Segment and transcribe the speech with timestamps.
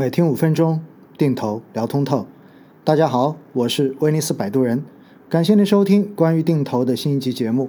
[0.00, 0.80] 每天五分钟，
[1.18, 2.24] 定投聊通透。
[2.82, 4.82] 大家好，我是威尼斯摆渡人，
[5.28, 7.68] 感谢您收听关于定投的新一集节目。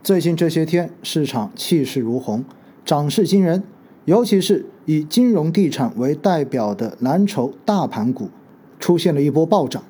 [0.00, 2.44] 最近这些天，市场气势如虹，
[2.84, 3.64] 涨势惊人，
[4.04, 8.28] 尤其是以金融地产为代表的蓝筹大盘股
[8.78, 9.82] 出现了一波暴涨。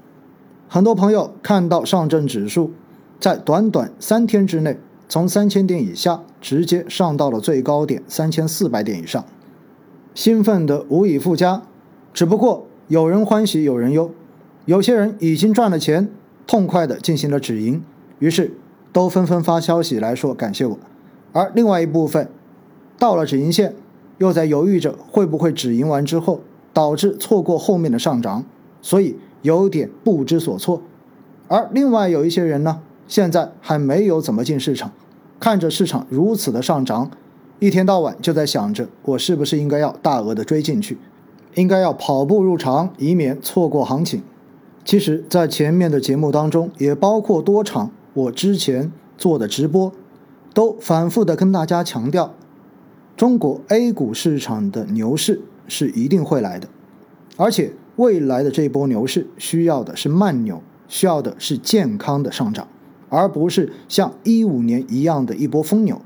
[0.66, 2.72] 很多朋友看到上证指数
[3.20, 4.79] 在短短三天之内，
[5.11, 9.22] 从三千点以下直接上到了最高点三千四百点以上。
[10.16, 11.62] 兴奋的无以复加，
[12.14, 14.10] 只不过有人欢喜有人忧，
[14.64, 16.08] 有些人已经赚了钱，
[16.46, 17.84] 痛快地进行了止盈，
[18.18, 18.55] 于是
[18.94, 20.78] 都纷纷发消息来说感谢我，
[21.34, 22.30] 而另外一部分
[22.98, 23.74] 到了止盈线，
[24.16, 26.41] 又在犹豫着会不会止盈完之后
[26.72, 28.42] 导致错过后面的上涨，
[28.80, 30.80] 所以有点不知所措，
[31.46, 34.91] 而另外有一些人呢，现在还没有怎么进市场，
[35.38, 37.10] 看着市场如此的上涨。
[37.59, 40.98] 一天到晚就在想着，我是不是应该要大额的追进去，
[41.55, 44.23] 应该要跑步入场，以免错过行情。
[44.84, 49.91] 其实，在前面的节目当中，也包括多场我之前做的直播，
[50.53, 52.34] 都反复的跟大家强调，
[53.17, 56.69] 中国 A 股市场的牛市是一定会来的，
[57.39, 62.69] 而且未来的这波牛市需要的是慢牛，需要的是健康的上涨，
[63.08, 66.02] 而不是像一五年一样的一波疯牛。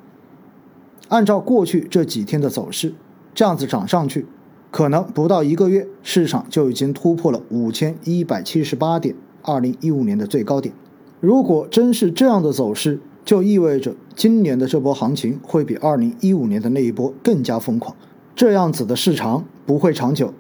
[1.11, 2.95] 按照过去这几天的走势，
[3.35, 4.27] 这样子涨上去，
[4.71, 10.73] 可能不到一个月，市场就已经突破了五千一百七十八点，二零一五年的最高点。
[11.19, 17.97] 如果真是这样的走势，就意味着今年的这波行情会比二零一五年的那一波更加疯狂。
[18.37, 20.33] 这样子的市场不会长久，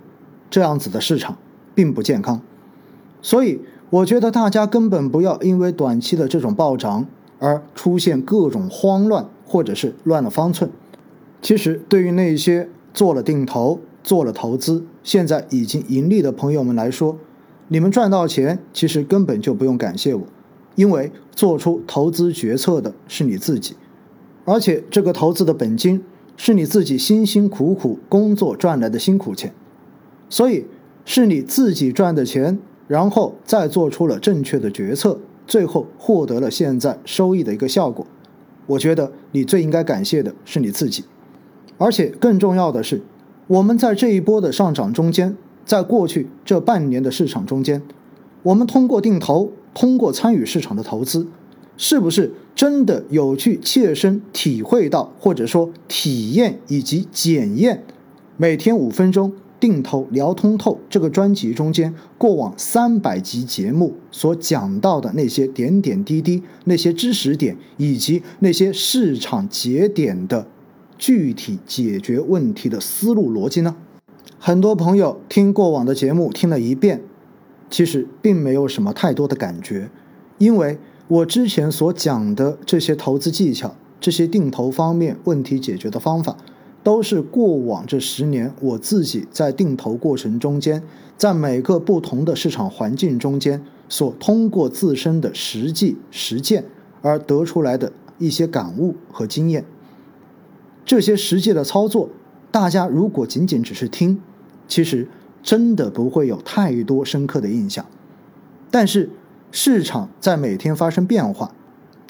[0.48, 1.36] 这样子的市场
[1.74, 2.40] 并不健康。
[3.20, 7.06] 所以，我觉得大家根本不要因为短期的这种暴涨
[7.40, 9.26] 而出现各种慌乱。
[9.50, 10.70] 或者是乱了方寸。
[11.42, 17.18] 其实，对于那些做了定投、做了投资、现在已经盈利的朋友们来说，
[17.66, 20.22] 你们赚到钱，其实根本就不用感谢我，
[20.76, 23.74] 因为做出投资决策的是你自己，
[24.44, 26.04] 而且这个投资的本金
[26.36, 29.52] 是你自己辛辛苦苦工作赚来的辛苦钱，
[30.28, 30.66] 所以
[31.04, 32.56] 是你自己赚的钱，
[32.86, 38.06] 然后再做出了正确的决策，最后获得了现在收益的一个效果。
[38.70, 41.04] 我觉得你最应该感谢的是你自己，
[41.76, 43.02] 而且更重要的是，
[43.48, 47.82] 我们在这一波的上涨中间，在过去这半年的市场中间，
[48.44, 51.26] 我们通过定投，通过参与市场的投资，
[51.76, 57.82] 是不是真的有去切身体会到，或者说体验以及检验
[58.36, 59.32] 每天五分钟？
[59.60, 70.46] 定投聊通透这个专辑中间，过往三百集节目所讲到的那些点点滴滴、那些知识点，以及那些市场节点的
[70.96, 73.76] 具体解决问题的思路逻辑呢？
[74.38, 77.02] 很多朋友听过往的节目听了一遍，
[77.68, 79.90] 其实并没有什么太多的感觉，
[80.38, 80.78] 因为
[81.08, 86.38] 我之前所讲的这些投资技巧、这些定投方面问题解决的方法。
[86.82, 90.82] 都是过往这十年我自己在定投过程中间，
[91.16, 96.64] 在每个不同的市场环境中间所通过自身的实际实践
[97.02, 99.64] 而得出来的一些感悟和经验。
[100.84, 102.08] 这些实际的操作，
[102.50, 104.20] 大家如果仅仅只是听，
[104.66, 105.06] 其实
[105.42, 107.84] 真的不会有太多深刻的印象。
[108.70, 109.10] 但是
[109.50, 111.54] 市场在每天发生变化，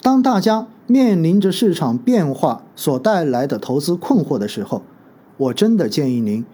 [0.01, 0.67] 当大家。
[0.91, 4.81] 面临着市场变化所带来的投资困惑的时候，
[5.37, 6.45] 我真的建议您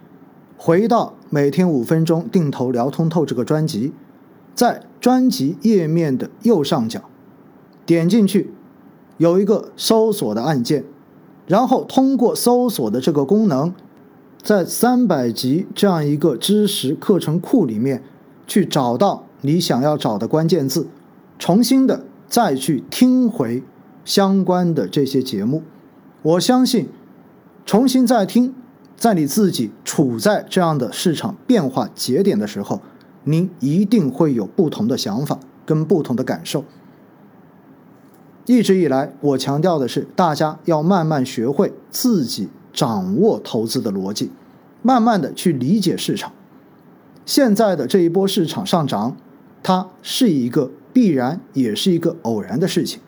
[0.56, 3.94] 回到每天五分钟定投聊通透这个专辑，
[4.54, 7.02] 在专辑页面的右上角
[7.84, 8.54] 点进去，
[9.18, 10.84] 有一个搜索的按键，
[11.48, 13.74] 然后通过搜索的这个功能，
[14.44, 18.04] 在三百集这样一个知识课程库里面
[18.46, 20.88] 去找到你想要找的关键字，
[21.40, 23.64] 重新的再去听回。
[24.08, 25.62] 相关的这些节目，
[26.22, 26.88] 我相信，
[27.66, 28.56] 重新再听，
[28.96, 32.82] 在你自己处在这样的市场变化节点的时候，
[33.26, 36.64] 您一定会有不同的想法跟不同的感受。
[38.46, 44.32] 一直以来，我强调的是，大家要慢慢学会自己掌握投资的逻辑，
[44.82, 46.32] 慢慢的去理解市场。
[47.26, 49.18] 现在的这一波市场上涨，
[49.62, 53.02] 它是一个必然，也是一个偶然的事情。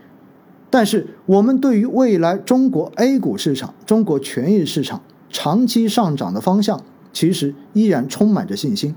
[0.69, 6.81] 但是，我们对于未来中国 A 股市场、中国权益市场长期上涨的方向，
[7.11, 8.93] 其实依然充满着信心。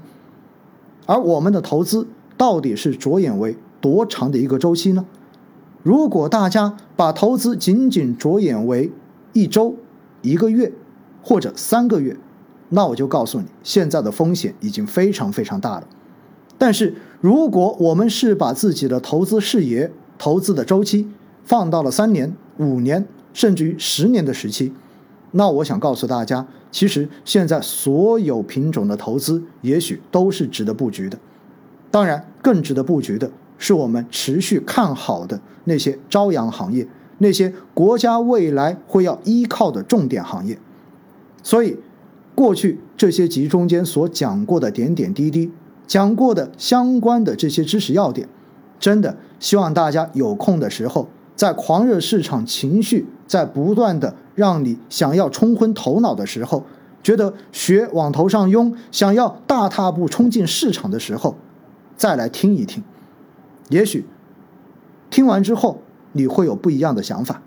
[1.07, 5.07] 而我们的投资到底是着眼为多长的一个周期呢？
[5.83, 8.93] 如果大家把投资仅仅着眼为
[9.33, 9.75] 一周、
[10.21, 10.73] 一个月
[11.23, 12.17] 或者三个月，
[12.69, 15.87] 那我就告诉你，现在的风险已经非常非常大了。
[16.59, 21.09] 但是，如果我们是把自己的投资视野、投资的周期
[21.45, 24.73] 放到了三年、五年，甚至于十年的时期，
[25.33, 31.19] 那我想告诉大家，其实现在所有品种的投资，也许都是值得布局的。
[31.91, 36.87] 当然，更值得布局的是我们持续看好的那些朝阳行业，
[37.19, 40.59] 那些国家未来会要依靠的重点行业。
[41.43, 41.77] 所以，
[42.35, 45.51] 过去这些集中间所讲过的点点滴滴，
[45.87, 48.29] 讲过的相关的这些知识要点，
[48.81, 56.65] 真的希望大家有空的时候，在狂热市场情绪在不断的让你想要冲昏头脑的时候，
[57.03, 61.37] 觉得血往头上涌，想要大踏步冲进市场的时候。
[61.97, 62.83] 再来听一听，
[63.69, 64.07] 也许
[65.09, 65.83] 听完之后
[66.13, 67.43] 你会有不一样的想法。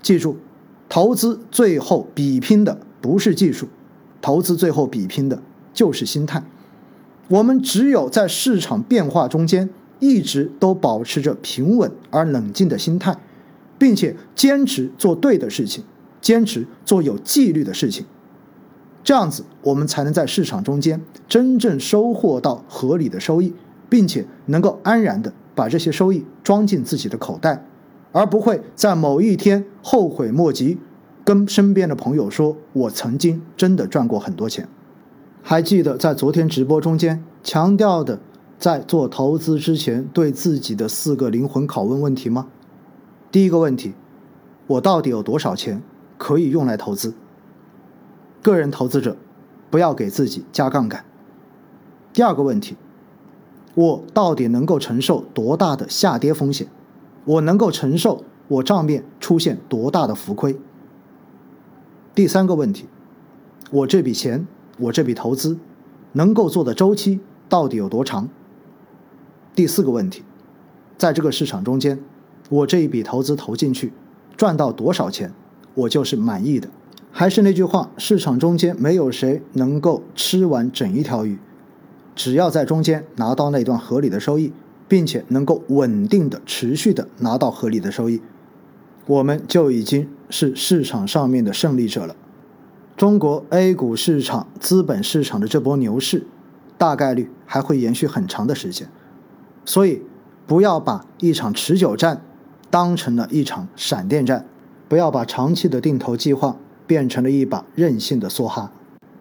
[0.00, 0.36] 记住，
[0.88, 3.68] 投资最后比拼的不是技术，
[4.20, 5.40] 投资最后比拼的
[5.72, 6.42] 就是心态。
[7.28, 9.70] 我们只有在市场变化中间
[10.02, 13.16] 一直都保持着平稳而冷静的心态，
[13.78, 15.84] 并且坚持做对的事情，
[16.20, 18.04] 坚持做有纪律的事情。
[19.04, 23.54] 这样子，我们才能在市场中间真正收获到合理的收益，
[23.88, 27.64] 并且能够安然的把这些收益装进自己的口袋，
[28.10, 30.78] 而不会在某一天后悔莫及，
[31.24, 34.68] 跟身边的朋友说：“我曾经真的赚过很多钱。”
[35.42, 38.20] 还记得在昨天直播中间强调的，
[38.62, 42.46] 在做投资之前对自己的四个灵魂拷问问题吗？
[43.32, 43.92] 第一个问题：
[44.68, 45.82] 我到底有多少钱
[46.16, 47.12] 可以用来投资？
[48.40, 49.16] 个人投资者，
[49.68, 51.04] 不要给自己加杠杆。
[52.12, 52.76] 第二个问题，
[53.74, 56.68] 我到底能够承受多大的下跌风险？
[57.24, 60.56] 我能够承受我账面出现多大的浮亏？
[62.14, 62.86] 第三个问题，
[63.72, 64.46] 我这笔钱，
[64.78, 65.58] 我这笔投资，
[66.12, 67.18] 能够做的周期
[67.48, 68.28] 到底有多长？
[69.54, 70.22] 第四个问题，
[70.96, 71.98] 在这个市场中间，
[72.48, 73.92] 我这一笔投资投进去，
[74.34, 75.30] 赚到多少钱，
[75.74, 76.70] 我就是满意的。
[77.10, 81.38] 还是那句话，市场中间没有谁能够吃完整一条鱼，
[82.14, 84.54] 只要在中间拿到那段合理的收益，
[84.88, 88.22] 并且能够稳定的、持续的拿到合理的收益，
[89.06, 92.16] 我们就已经是市场上面的胜利者了。
[92.96, 96.26] 中国 A 股市场、资本市场的这波牛市，
[96.78, 98.88] 大概率还会延续很长的时间，
[99.64, 100.02] 所以
[100.46, 102.22] 不要把一场持久战
[102.70, 104.46] 当成了一场闪电战，
[104.88, 106.56] 不要把长期的定投计划。
[106.84, 108.70] 变成了一把任性的梭哈。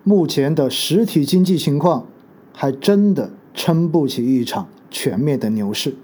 [0.03, 2.05] 目前的实体经济情况，
[2.51, 5.95] 还真的撑不起一场全面的牛市。